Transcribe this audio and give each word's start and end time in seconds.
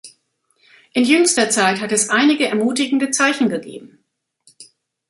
In 0.93 1.03
jüngster 1.05 1.51
Zeit 1.51 1.79
hat 1.79 1.91
es 1.91 2.09
einige 2.09 2.47
ermutigende 2.47 3.11
Zeichen 3.11 3.49
gegeben. 3.49 3.99